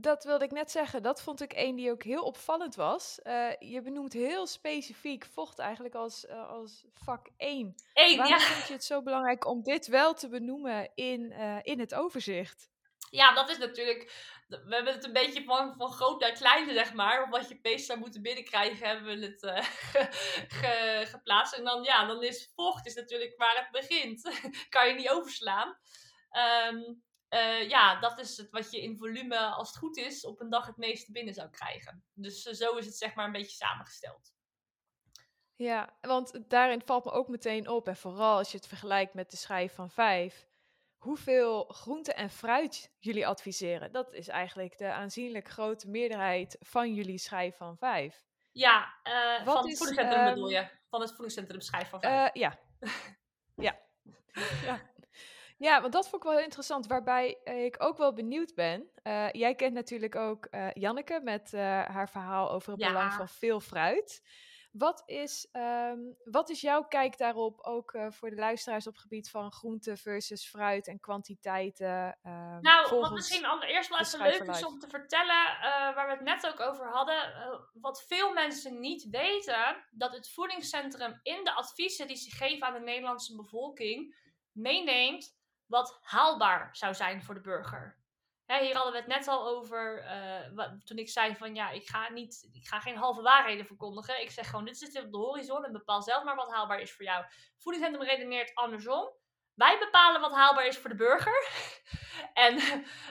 [0.00, 1.02] Dat wilde ik net zeggen.
[1.02, 3.22] Dat vond ik een die ook heel opvallend was.
[3.22, 7.74] Eh, je benoemt heel specifiek vocht eigenlijk als, eh, als vak 1.
[7.92, 8.40] Eén, Waarom ja.
[8.40, 12.70] vind je het zo belangrijk om dit wel te benoemen in, eh, in het overzicht?
[13.10, 14.12] Ja, dat is natuurlijk.
[14.48, 17.22] We hebben het een beetje van, van groot naar klein, zeg maar.
[17.22, 20.08] Op wat je pees zou moeten binnenkrijgen, hebben we het ge-
[20.48, 21.54] ge- geplaatst.
[21.54, 24.40] En dan, ja, dan is vocht is natuurlijk waar het begint.
[24.68, 25.78] kan je niet overslaan.
[26.30, 26.80] Ehm,
[27.28, 30.50] eh, ja, dat is het wat je in volume, als het goed is, op een
[30.50, 32.04] dag het meeste binnen zou krijgen.
[32.12, 34.36] Dus eh, zo is het zeg maar een beetje samengesteld.
[35.54, 39.30] Ja, want daarin valt me ook meteen op, en vooral als je het vergelijkt met
[39.30, 40.46] de schijf van 5,
[40.96, 43.92] hoeveel groente en fruit jullie adviseren.
[43.92, 48.26] Dat is eigenlijk de aanzienlijk grote meerderheid van jullie schijf van 5.
[48.52, 48.94] Ja,
[49.44, 50.68] Wat van het voedingscentrum ehm, bedoel je?
[50.88, 52.32] Van het voedingscentrum schijf van vijf.
[52.42, 52.58] Ja.
[53.54, 53.78] ja.
[54.62, 54.87] ja.
[55.58, 56.86] Ja, want dat vond ik wel heel interessant.
[56.86, 58.90] Waarbij eh, ik ook wel benieuwd ben.
[59.02, 63.60] Eh, jij kent natuurlijk ook eh, Janneke met haar verhaal over het belang van veel
[63.60, 64.22] fruit.
[64.72, 69.30] Wat is, ehm, wat is jouw kijk daarop, ook voor de luisteraars op het gebied
[69.30, 72.18] van groente versus fruit en kwantiteiten?
[72.22, 75.60] ehm, Nou, wat misschien allereerst wel even leuk is om te vertellen,
[75.94, 77.16] waar we het net ook over hadden.
[77.72, 82.74] wat veel mensen niet weten, dat het voedingscentrum in de adviezen die ze geven aan
[82.74, 84.16] de Nederlandse bevolking
[84.52, 85.37] meeneemt
[85.68, 87.96] wat haalbaar zou zijn voor de burger.
[88.46, 91.88] Hier hadden we het net al over, eh, wa- toen ik zei van ja, ik
[91.88, 94.22] ga, niet, ik ga geen halve waarheden verkondigen.
[94.22, 96.92] Ik zeg gewoon, dit zit op de horizon en bepaal zelf maar wat haalbaar is
[96.92, 97.24] voor jou.
[97.58, 99.10] Voedingscentrum redeneert andersom.
[99.58, 101.48] Wij bepalen wat haalbaar is voor de burger.
[102.44, 102.58] en,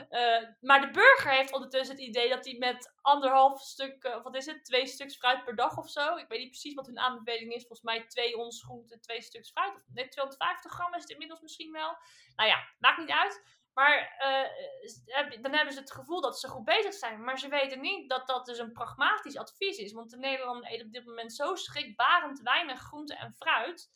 [0.09, 4.35] eh, maar de burger heeft ondertussen het idee dat hij met anderhalf stuk, eh, wat
[4.35, 6.15] is het, twee stuks fruit per dag of zo.
[6.15, 7.67] Ik weet niet precies wat hun aanbeveling is.
[7.67, 9.75] Volgens mij twee ons groente, twee stuks fruit.
[9.75, 11.97] Of nee, 250 gram is het inmiddels misschien wel.
[12.35, 13.43] Nou ja, maakt niet uit.
[13.73, 17.23] Maar eh, dan hebben ze het gevoel dat ze goed bezig zijn.
[17.23, 19.93] Maar ze weten niet dat dat dus een pragmatisch advies is.
[19.93, 23.91] Want de Nederlander eet op dit moment zo schrikbarend weinig groente en fruit.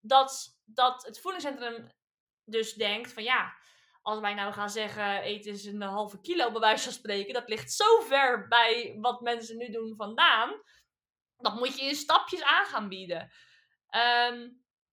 [0.00, 1.90] Dat, dat het voedingscentrum
[2.44, 3.54] dus denkt van ja,
[4.02, 7.34] als wij nou gaan zeggen eten is een halve kilo bij wijze van spreken.
[7.34, 10.62] Dat ligt zo ver bij wat mensen nu doen vandaan.
[11.36, 13.30] Dat moet je in stapjes aan gaan bieden.
[13.86, 14.48] Ehm,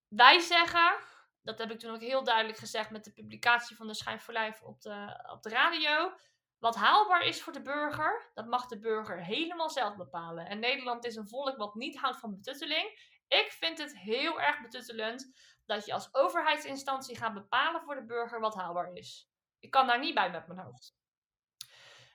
[0.08, 0.98] wij zeggen,
[1.42, 4.34] dat heb ik toen ook heel duidelijk gezegd met de publicatie van de Schijf voor
[4.34, 6.14] Lijf op de, op de radio.
[6.58, 10.46] Wat haalbaar is voor de burger, dat mag de burger helemaal zelf bepalen.
[10.46, 13.17] En Nederland is een volk wat niet houdt van betutteling.
[13.28, 15.34] Ik vind het heel erg betuttelend
[15.66, 19.30] dat je als overheidsinstantie gaat bepalen voor de burger wat haalbaar is.
[19.60, 20.96] Ik kan daar niet bij met mijn hoofd.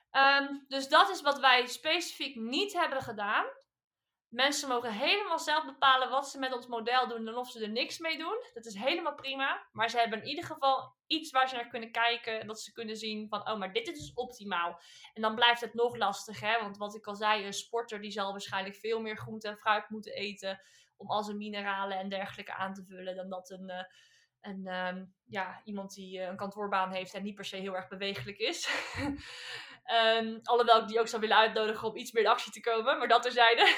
[0.09, 3.45] Ehm, dus dat is wat wij specifiek niet hebben gedaan.
[4.33, 7.69] Mensen mogen helemaal zelf bepalen wat ze met ons model doen en of ze er
[7.69, 8.43] niks mee doen.
[8.53, 9.67] Dat is helemaal prima.
[9.71, 12.39] Maar ze hebben in ieder geval iets waar ze naar kunnen kijken.
[12.39, 14.79] En dat ze kunnen zien van, oh, maar dit is dus optimaal.
[15.13, 16.59] En dan blijft het nog lastiger, hè.
[16.59, 19.89] Want wat ik al zei, een sporter die zal waarschijnlijk veel meer groente en fruit
[19.89, 20.61] moeten eten.
[20.97, 23.15] Om al zijn mineralen en dergelijke aan te vullen.
[23.15, 23.83] Dan dat een, eh,
[24.41, 27.87] een, ehm, ja, iemand die eh, een kantoorbaan heeft en niet per se heel erg
[27.87, 28.67] bewegelijk is.
[29.83, 32.97] Ehm, alhoewel ik die ook zou willen uitnodigen om iets meer in actie te komen,
[32.97, 33.75] maar dat terzijde.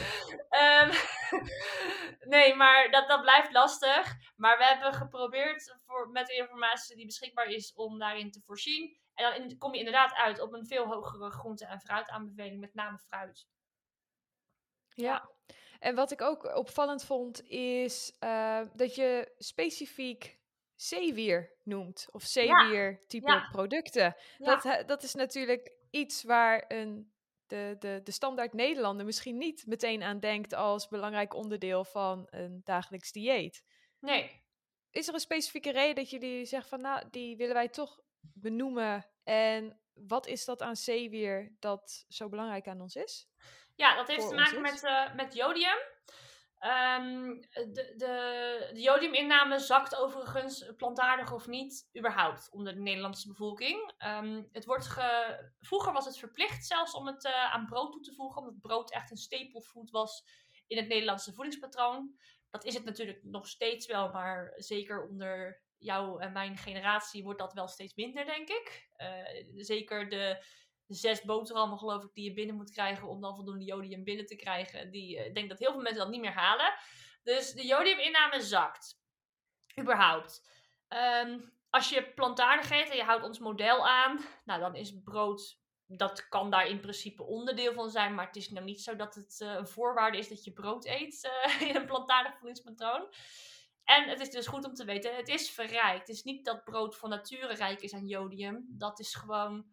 [0.48, 0.90] Ehm
[2.34, 4.16] nee, maar dat, dat blijft lastig.
[4.36, 8.98] Maar we hebben geprobeerd voor, met de informatie die beschikbaar is om daarin te voorzien.
[9.14, 12.98] En dan kom je inderdaad uit op een veel hogere groente- en fruitaanbeveling, met name
[12.98, 13.48] fruit.
[14.88, 15.30] Ja.
[15.78, 20.38] En wat ik ook opvallend vond, is eh, dat je specifiek
[20.74, 22.08] zeewier noemt.
[22.10, 23.48] Of zeewier-type ja.
[23.52, 24.16] producten.
[24.38, 24.46] Ja.
[24.46, 27.12] Dat, he- dat is natuurlijk iets waar een,
[27.46, 32.60] de, de, de standaard Nederlander misschien niet meteen aan denkt als belangrijk onderdeel van een
[32.64, 33.62] dagelijks dieet.
[34.00, 34.42] Nee,
[34.90, 39.06] Is er een specifieke reden dat jullie zeggen van nou, die willen wij toch benoemen?
[39.24, 43.28] En wat is dat aan zeewier dat zo belangrijk aan ons is?
[43.78, 45.78] Ja, dat heeft te maken met, eh, met jodium.
[46.58, 53.92] Ehm, de, de, de jodiuminname zakt overigens, plantaardig of niet, überhaupt onder de Nederlandse bevolking.
[53.98, 55.50] Ehm, het wordt ge...
[55.60, 58.90] Vroeger was het verplicht zelfs om het eh, aan brood toe te voegen, omdat brood
[58.90, 60.24] echt een staple food was
[60.66, 62.18] in het Nederlandse voedingspatroon.
[62.50, 67.38] Dat is het natuurlijk nog steeds wel, maar zeker onder jou en mijn generatie wordt
[67.40, 68.88] dat wel steeds minder, denk ik.
[68.96, 70.44] Eh, zeker de
[70.88, 74.36] zes boterhammen, geloof ik, die je binnen moet krijgen om dan voldoende jodium binnen te
[74.36, 74.90] krijgen.
[74.90, 76.74] Die, eh, ik denk dat heel veel mensen dat niet meer halen.
[77.22, 79.00] Dus de jodiuminname zakt.
[79.80, 80.48] Überhaupt.
[80.88, 85.58] Ehm, als je plantaardig eet en je houdt ons model aan, nou dan is brood,
[85.86, 88.14] dat kan daar in principe onderdeel van zijn.
[88.14, 90.86] Maar het is nou niet zo dat het eh, een voorwaarde is dat je brood
[90.86, 93.08] eet eh, in een plantaardig voedingspatroon.
[93.84, 96.06] En het is dus goed om te weten, het is verrijkt.
[96.06, 98.66] Het is niet dat brood van nature rijk is aan jodium.
[98.68, 99.66] Dat is gewoon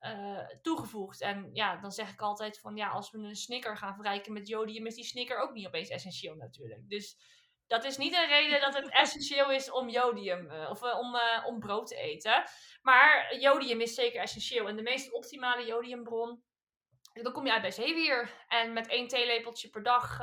[0.00, 1.20] eh, toegevoegd.
[1.20, 4.48] En ja, dan zeg ik altijd van ja, als we een snicker gaan verrijken met
[4.48, 6.88] jodium, is die snicker ook niet opeens essentieel natuurlijk.
[6.88, 7.16] Dus
[7.66, 11.20] dat is niet een reden dat het essentieel is om jodium eh, of eh, om,
[11.46, 12.44] om brood te eten.
[12.82, 14.68] Maar jodium is zeker essentieel.
[14.68, 16.42] En de meest optimale jodiumbron,
[17.12, 18.44] dan kom je uit bij zeewier.
[18.48, 20.16] En met één theelepeltje per dag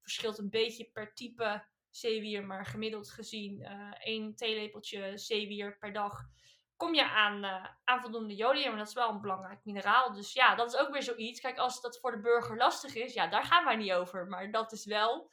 [0.00, 3.62] verschilt een beetje per type zeewier, maar gemiddeld gezien
[3.98, 6.26] één theelepeltje zeewier per dag
[6.76, 8.72] kom je aan, eh, aan voldoende jodium.
[8.72, 10.12] En dat is wel een belangrijk mineraal.
[10.12, 11.40] Dus ja, dat is ook weer zoiets.
[11.40, 14.26] Kijk, als dat voor de burger lastig is, ja, daar gaan wij niet over.
[14.26, 15.30] Maar dat is wel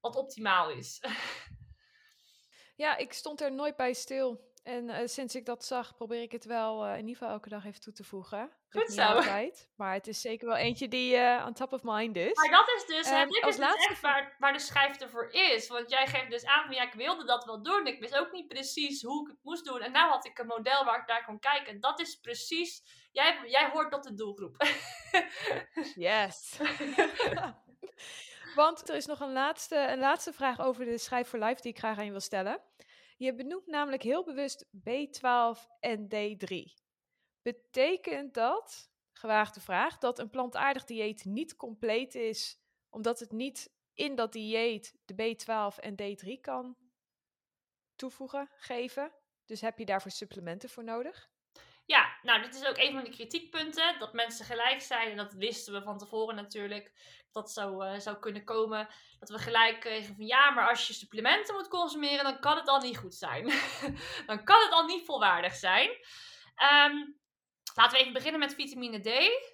[0.00, 1.00] wat optimaal is.
[2.78, 4.47] Ja, ik stond er nooit bij stil.
[4.68, 7.48] En eh, sinds ik dat zag, probeer ik het wel eh, in ieder geval elke
[7.48, 8.50] dag even toe te voegen.
[8.68, 9.02] Goed zo.
[9.02, 12.34] altijd, maar het is zeker wel eentje die eh on top of mind is.
[12.34, 15.68] Maar dat is dus, dit is dus laatste echt waar, waar de schijf ervoor is.
[15.68, 17.86] Want jij geeft dus aan van ja, ik wilde dat wel doen.
[17.86, 19.80] Ik wist ook niet precies hoe ik het moest doen.
[19.80, 21.72] En nou had ik een model waar ik naar kon kijken.
[21.72, 24.56] En dat is precies, jij, jij hoort tot de doelgroep.
[25.94, 26.58] Yes.
[28.54, 31.72] Want er is nog een laatste, een laatste vraag over de schijf voor life die
[31.72, 32.60] ik graag aan je wil stellen.
[33.18, 36.54] Je benoemt namelijk heel bewust B12 en D3.
[37.42, 44.14] Betekent dat, gewaagde vraag, dat een plantaardig dieet niet compleet is, omdat het niet in
[44.14, 46.76] dat dieet de B12 en D3 kan
[47.94, 49.12] toevoegen, geven?
[49.44, 51.30] Dus heb je daarvoor supplementen voor nodig?
[51.88, 53.98] Ja, nou, dit is ook een van de kritiekpunten.
[53.98, 55.10] Dat mensen gelijk zijn.
[55.10, 56.92] En dat wisten we van tevoren natuurlijk.
[57.32, 58.88] Dat dat zo eh, zou kunnen komen.
[59.18, 62.68] Dat we gelijk kregen van ja, maar als je supplementen moet consumeren, dan kan het
[62.68, 63.44] al niet goed zijn.
[64.26, 65.90] dan kan het al niet volwaardig zijn.
[66.54, 66.96] Ehm,
[67.74, 69.06] laten we even beginnen met vitamine D.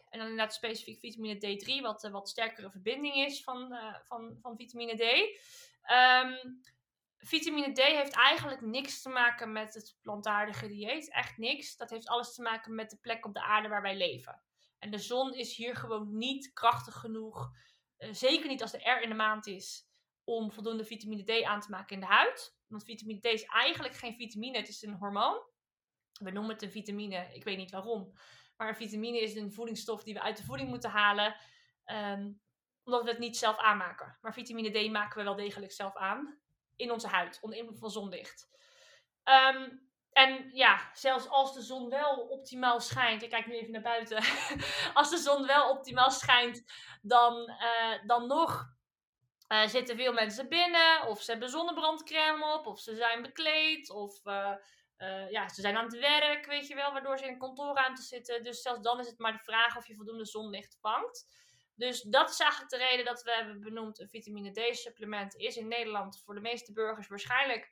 [0.09, 4.39] En dan inderdaad specifiek vitamine D3, wat een wat sterkere verbinding is van, eh, van,
[4.43, 5.39] van vitamine D.
[5.83, 6.35] Ehm,
[7.27, 11.11] vitamine D heeft eigenlijk niks te maken met het plantaardige dieet.
[11.13, 11.77] Echt niks.
[11.77, 14.43] Dat heeft alles te maken met de plek op de aarde waar wij leven.
[14.79, 17.51] En de zon is hier gewoon niet krachtig genoeg.
[17.97, 19.89] eh, zeker niet als de R in de maand is.
[20.25, 22.57] Om voldoende vitamine D aan te maken in de huid.
[22.67, 25.41] Want vitamine D is eigenlijk geen vitamine, het is een hormoon.
[26.13, 28.13] We noemen het een vitamine, ik weet niet waarom.
[28.57, 31.37] Maar een vitamine is een voedingsstof die we uit de voeding moeten halen.
[31.85, 32.33] ehm,
[32.85, 34.19] omdat we het niet zelf aanmaken.
[34.21, 36.43] Maar vitamine D maken we wel degelijk zelf aan
[36.77, 38.49] in onze huid, onder invloed van zonlicht.
[39.23, 39.69] Ehm,
[40.13, 44.17] en ja, zelfs als de zon wel optimaal schijnt, ik kijk nu even naar buiten,
[44.95, 46.65] als de zon wel optimaal schijnt,
[47.03, 48.73] dan, eh, dan nog
[49.47, 54.25] eh, zitten veel mensen binnen, of ze hebben zonnebrandcrème op, of ze zijn bekleed, of
[54.25, 58.03] eh, ja, ze zijn aan het werk, weet je wel, waardoor ze in een kantoorruimte
[58.03, 58.43] zitten.
[58.43, 61.27] Dus zelfs dan is het maar de vraag of je voldoende zonlicht vangt.
[61.77, 65.69] Dus dat is eigenlijk de reden dat we hebben benoemd een vitamine D-supplement is in
[65.69, 67.71] Nederland voor de meeste burgers waarschijnlijk,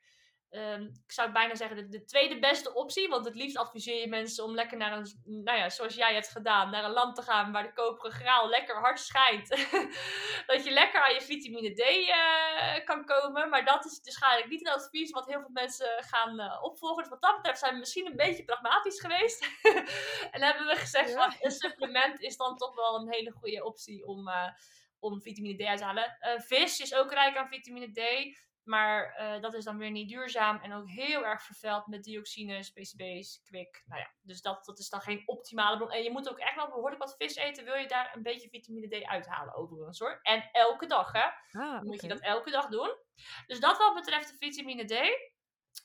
[0.53, 3.07] ehm, ik zou bijna zeggen, de, de tweede beste optie.
[3.07, 6.29] Want het liefst adviseer je mensen om lekker naar een, nou ja, zoals jij hebt
[6.29, 9.49] gedaan, naar een land te gaan waar de koperen graal lekker hard schijnt.
[10.49, 13.49] dat je lekker aan je vitamine D eh, kan komen.
[13.49, 17.01] Maar dat is dus waarschijnlijk niet een advies wat heel veel mensen gaan eh, opvolgen.
[17.01, 19.49] Dus wat dat betreft zijn we misschien een beetje pragmatisch geweest.
[20.33, 21.15] en hebben we gezegd Ja.
[21.23, 24.49] van een supplement is dan toch wel een hele goede optie om, eh,
[24.99, 26.17] om vitamine D uit te halen.
[26.37, 28.01] Vis is ook rijk aan vitamine D.
[28.63, 32.71] Maar eh, dat is dan weer niet duurzaam en ook heel erg vervuild met dioxines,
[32.71, 33.83] PCB's, kwik.
[33.85, 35.91] Nou ja, dus dat, dat is dan geen optimale bron.
[35.91, 38.49] En je moet ook echt wel behoorlijk wat vis eten, wil je daar een beetje
[38.49, 40.19] vitamine D uithalen overigens hoor.
[40.21, 41.25] En elke dag hè.
[41.59, 42.95] Ah, Dan moet je dat elke dag doen.
[43.47, 45.31] Dus dat wat betreft de vitamine D.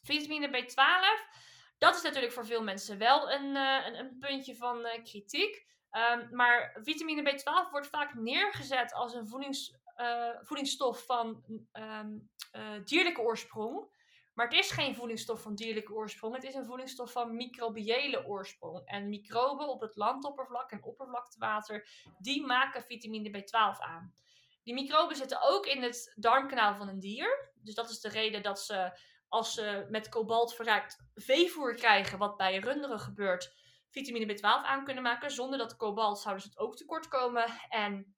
[0.02, 1.36] Vitamine B12,
[1.78, 5.66] dat is natuurlijk voor veel mensen wel een, eh, een, een puntje van eh, kritiek.
[5.90, 12.18] Ehm, maar vitamine B12 wordt vaak neergezet als een voedings, eh, voedingsstof van ehm,
[12.50, 13.96] eh, dierlijke oorsprong.
[14.34, 16.34] Maar het is geen voedingsstof van dierlijke oorsprong.
[16.34, 18.82] Het is een voedingsstof van microbiële oorsprong.
[18.84, 24.14] En microben op het landoppervlak en oppervlaktewater, die maken vitamine B12 aan.
[24.62, 27.52] Die microben zitten ook in het darmkanaal van een dier.
[27.54, 32.36] Dus dat is de reden dat ze, als ze met kobalt verrijkt veevoer krijgen, wat
[32.36, 33.54] bij runderen gebeurt,
[33.90, 35.30] vitamine B12 aan kunnen maken.
[35.30, 37.46] Zonder dat kobalt zouden ze het ook tekort komen.
[37.68, 38.16] En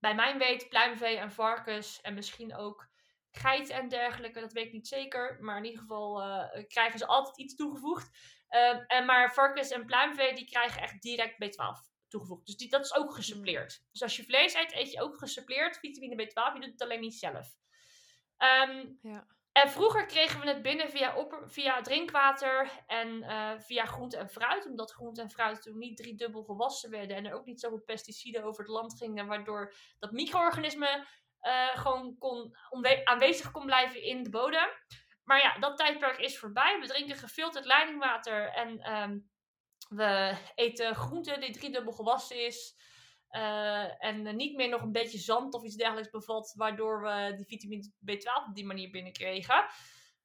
[0.00, 2.88] bij mijn weet, pluimvee en varkens en misschien ook
[3.30, 5.36] geiten en dergelijke, dat weet ik niet zeker.
[5.40, 8.18] Maar in ieder geval eh, krijgen ze altijd iets toegevoegd.
[8.48, 12.46] Eh, en maar varkens en pluimvee, die krijgen echt direct B12 toegevoegd.
[12.46, 13.84] Dus die, dat is ook gesuppleerd.
[13.92, 16.54] Dus als je vlees eet, eet je ook gesuppleerd vitamine B12.
[16.54, 17.56] Je doet het alleen niet zelf.
[18.36, 19.26] Ehm, Ja.
[19.54, 24.66] En vroeger kregen we het binnen via, via drinkwater en eh, via groente en fruit.
[24.66, 27.16] Omdat groente en fruit toen niet driedubbel gewassen werden.
[27.16, 29.26] En er ook niet zoveel pesticiden over het land gingen.
[29.26, 31.06] Waardoor dat micro-organisme
[31.40, 32.56] eh, gewoon kon,
[33.04, 34.68] aanwezig kon blijven in de bodem.
[35.24, 36.80] Maar ja, dat tijdperk is voorbij.
[36.80, 38.48] We drinken gefilterd leidingwater.
[38.48, 39.18] En ehm,
[39.88, 42.76] we eten groente die driedubbel gewassen is.
[43.34, 46.52] Eh, en eh, niet meer nog een beetje zand of iets dergelijks bevat.
[46.56, 49.66] Waardoor we die vitamine B12 op die manier binnenkregen.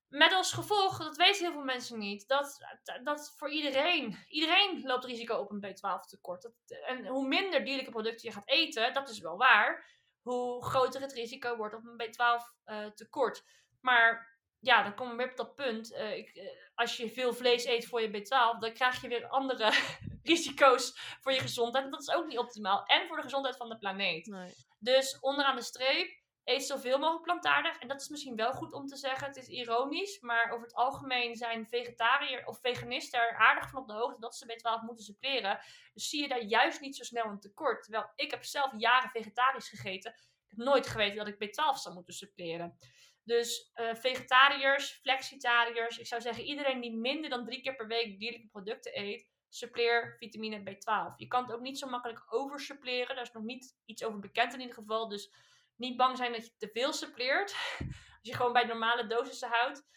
[0.08, 2.60] Met als gevolg, dat weten heel veel mensen niet, dat,
[3.04, 6.52] dat voor iedereen, iedereen loopt risico op een B12 tekort.
[6.88, 9.86] En hoe minder dierlijke producten je gaat eten, dat is wel waar,
[10.22, 13.44] hoe groter het risico wordt op een B12 eh, tekort.
[13.82, 14.29] Maar
[14.60, 15.94] ja, dan komen we weer op dat punt.
[15.94, 19.28] eh, ik, eh, als je veel vlees eet voor je B12, dan krijg je weer
[19.28, 19.72] andere
[20.24, 21.86] risico's voor je gezondheid.
[21.86, 22.86] En dat is ook niet optimaal.
[22.86, 24.26] En voor de gezondheid van de planeet.
[24.26, 24.54] Nee.
[24.80, 27.78] Dus onderaan de streep, eet zoveel mogelijk plantaardig.
[27.78, 29.28] En dat is misschien wel goed om te zeggen.
[29.28, 33.88] Het is ironisch, maar over het algemeen zijn vegetariër of veganisten er aardig van op
[33.88, 35.60] de hoogte dat ze B12 moeten suppleren.
[35.94, 37.84] Dus zie je daar juist niet zo snel een tekort.
[37.84, 40.12] Terwijl ik heb zelf jaren vegetarisch gegeten.
[40.12, 42.78] Ik heb nooit geweten dat ik B12 zou moeten suppleren.
[43.24, 48.20] Dus eh, vegetariërs, flexitariërs, ik zou zeggen iedereen die minder dan drie keer per week
[48.20, 51.16] dierlijke producten eet, suppleer vitamine B12.
[51.16, 53.16] Je kan het ook niet zo makkelijk oversuppleren.
[53.16, 55.08] Daar is nog niet iets over bekend in ieder geval.
[55.08, 55.32] Dus
[55.76, 57.56] niet bang zijn dat je te veel suppleert.
[58.20, 59.88] Als je gewoon bij normale dosissen houdt.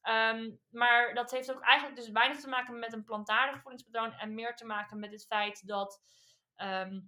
[0.00, 4.12] Ehm, maar dat heeft ook eigenlijk dus weinig te maken met een plantaardig voedingspatroon.
[4.12, 6.02] En meer te maken met het feit dat
[6.54, 7.00] ehm,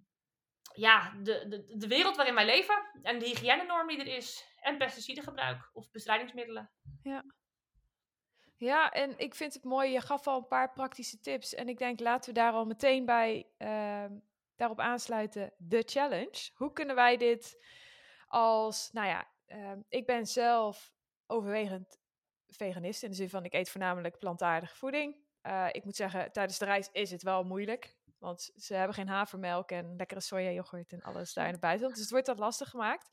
[0.74, 4.46] ja, de, de, de wereld waarin wij leven en de hygiënenorm die er is.
[4.60, 6.70] En pesticidengebruik of bestrijdingsmiddelen.
[8.56, 11.54] Ja, en ik vind het mooi, je gaf al een paar praktische tips.
[11.54, 14.18] En ik denk, laten we daar al meteen bij ehm,
[14.56, 15.52] daarop aansluiten.
[15.56, 16.50] De challenge.
[16.54, 17.64] Hoe kunnen wij dit
[18.26, 20.92] als, nou ja, ehm, ik ben zelf
[21.26, 21.98] overwegend
[22.48, 23.02] veganist.
[23.02, 25.16] In de zin van, ik eet voornamelijk plantaardige voeding.
[25.40, 27.97] Eh, ik moet zeggen, tijdens de reis is het wel moeilijk.
[28.18, 31.94] Want ze hebben geen havermelk en lekkere sojayoghurt en alles daar in het buitenland.
[31.94, 33.10] Dus het wordt dat lastig gemaakt.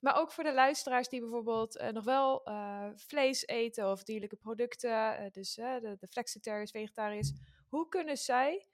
[0.00, 4.36] Maar ook voor de luisteraars die bijvoorbeeld eh, nog wel eh, vlees eten of dierlijke
[4.36, 7.32] producten, eh, dus de, de flexitariërs, vegetariërs,
[7.68, 8.66] hoe kunnen zij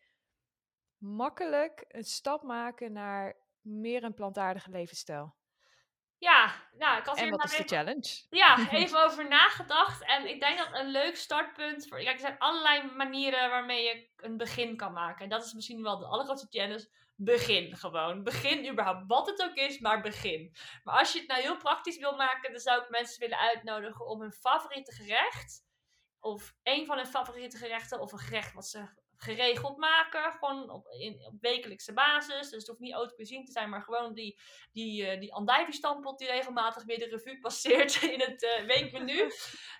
[0.98, 5.35] makkelijk een stap maken naar meer een plantaardige levensstijl?
[6.18, 8.24] Ja, nou, ik had En wat is de even- challenge?
[8.30, 10.04] Ja, even over nagedacht.
[10.04, 11.98] En ik denk dat een leuk startpunt voor.
[11.98, 15.22] Kijk, er zijn allerlei manieren waarmee je een begin kan maken.
[15.22, 16.88] En dat is misschien wel de allergrootste challenge.
[17.18, 18.22] Begin gewoon.
[18.22, 19.04] Begin überhaupt.
[19.06, 20.56] Wat het ook is, maar begin.
[20.84, 24.06] Maar als je het nou heel praktisch wil maken, dan zou ik mensen willen uitnodigen
[24.06, 25.64] om hun favoriete gerecht.
[26.20, 28.00] Of een van hun favoriete gerechten.
[28.00, 30.32] Of een gerecht wat ze geregeld maken.
[30.32, 32.50] Gewoon op, in, op wekelijkse basis.
[32.50, 34.40] Dus het hoeft niet haute cuisine te zijn, maar gewoon die,
[34.72, 39.30] die, eh die andijvie-stampot die regelmatig weer de revue passeert in het eh, weekmenu.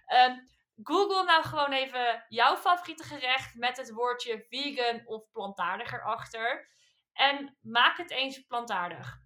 [0.07, 0.37] Ehm,
[0.83, 6.71] Google nou gewoon even jouw favoriete gerecht met het woordje vegan of plantaardig erachter.
[7.13, 9.25] En maak het eens plantaardig.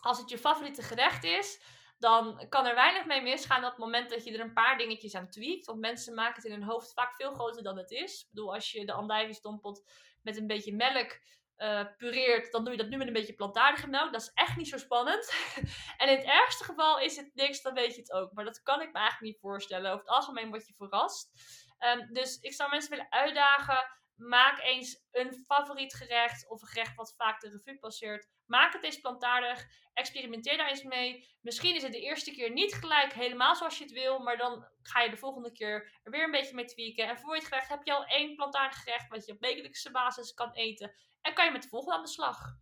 [0.00, 1.62] als het je favoriete gerecht is,
[1.98, 5.14] dan kan er weinig mee misgaan op het moment dat je er een paar dingetjes
[5.14, 5.66] aan tweakt.
[5.66, 8.20] Want mensen maken het in hun hoofd vaak veel groter dan het is.
[8.20, 9.90] Ik bedoel, als je de andijviestompot
[10.22, 11.20] met een beetje melk
[11.56, 14.12] eh, pureert, dan doe je dat nu met een beetje plantaardige melk.
[14.12, 15.32] Dat is echt niet zo spannend.
[15.98, 18.32] en in het ergste geval is het niks, dan weet je het ook.
[18.32, 19.90] Maar dat kan ik me eigenlijk niet voorstellen.
[19.90, 21.30] Over het algemeen word je verrast.
[21.78, 23.96] Ehm, dus ik zou mensen willen uitdagen.
[24.18, 28.28] Maak eens een favoriet gerecht of een gerecht wat vaak de revue passeert.
[28.46, 29.66] Maak het eens plantaardig.
[29.92, 31.28] Experimenteer daar eens mee.
[31.40, 34.18] Misschien is het de eerste keer niet gelijk helemaal zoals je het wil.
[34.18, 37.08] Maar dan ga je de volgende keer er weer een beetje mee tweaken.
[37.08, 39.90] En voor je het gerecht heb je al één plantaardig gerecht wat je op wekelijkse
[39.90, 40.94] basis kan eten.
[41.20, 42.56] En kan je met de volgende aan de slag.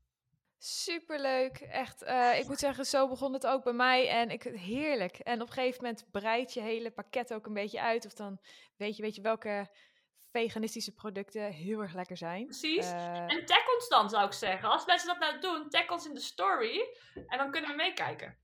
[0.59, 1.57] Superleuk.
[1.57, 4.09] Echt, eh, ik moet zeggen, zo begon het ook bij mij.
[4.09, 5.19] En ik, heerlijk.
[5.19, 8.07] En op een gegeven moment breidt je hele pakket ook een beetje uit.
[8.07, 8.41] Of dan
[8.77, 9.69] weet je, weet je welke
[10.37, 12.45] veganistische producten heel erg lekker zijn.
[12.45, 12.91] Precies.
[12.91, 14.69] Eh, En tag ons dan, zou ik zeggen.
[14.69, 16.81] Als mensen dat nou doen, tag ons in de story.
[17.27, 18.39] En dan kunnen we meekijken.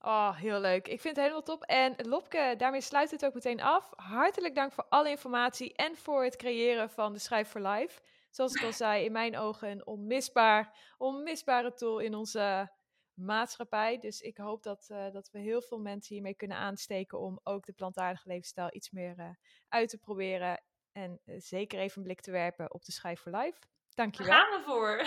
[0.00, 0.88] Oh, heel leuk.
[0.88, 1.62] Ik vind het helemaal top.
[1.62, 3.90] En Lopke, daarmee sluit het ook meteen af.
[3.96, 8.00] Hartelijk dank voor alle informatie en voor het creëren van de Schrijf voor Life.
[8.30, 12.70] Zoals ik al zei, in mijn ogen een onmisbaar, onmisbare tool in onze
[13.14, 13.98] maatschappij.
[13.98, 17.66] Dus ik hoop dat, eh, dat we heel veel mensen hiermee kunnen aansteken om ook
[17.66, 19.30] de plantaardige levensstijl iets meer eh,
[19.68, 20.62] uit te proberen.
[20.98, 23.58] En eh, zeker even een blik te werpen op de Schrijf voor Life.
[23.60, 24.32] Daar Dankjewel.
[24.32, 24.96] gaan we voor.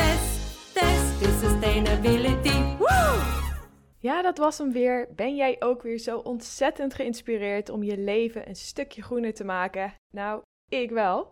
[0.00, 2.76] Test, test is sustainability.
[2.76, 3.18] Woo!
[3.98, 5.08] Ja, dat was hem weer.
[5.14, 9.94] Ben jij ook weer zo ontzettend geïnspireerd om je leven een stukje groener te maken?
[10.14, 11.28] Nou, ik wel.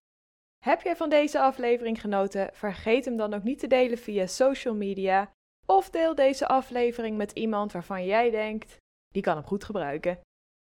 [0.64, 2.50] Heb jij van deze aflevering genoten?
[2.52, 5.32] Vergeet hem dan ook niet te delen via social media.
[5.66, 8.76] Of deel deze aflevering met iemand waarvan jij denkt,
[9.08, 10.20] die kan hem goed gebruiken.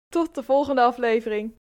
[0.09, 1.55] Tot de volgende aflevering.